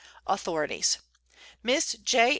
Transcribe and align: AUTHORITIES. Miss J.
AUTHORITIES. 0.25 0.97
Miss 1.61 1.93
J. 2.01 2.29